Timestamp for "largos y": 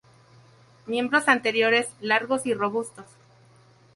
1.99-2.55